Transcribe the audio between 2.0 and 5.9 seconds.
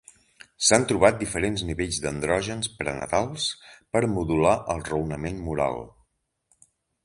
d'andrògens prenatals per modular el raonament moral.